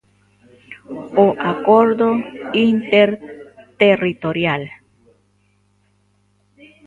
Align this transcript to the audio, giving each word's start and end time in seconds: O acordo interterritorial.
O 1.25 1.27
acordo 1.53 2.07
interterritorial. 2.73 4.63